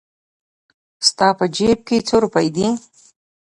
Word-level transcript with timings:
ستا 1.07 1.27
په 1.39 1.45
جېب 1.55 1.79
کې 1.87 1.97
څو 2.07 2.15
روپۍ 2.25 2.47
دي؟ 2.55 2.67